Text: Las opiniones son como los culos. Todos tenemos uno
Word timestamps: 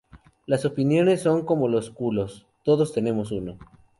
Las 0.47 0.65
opiniones 0.65 1.21
son 1.21 1.45
como 1.45 1.67
los 1.67 1.91
culos. 1.91 2.47
Todos 2.63 2.91
tenemos 2.91 3.31
uno 3.31 3.59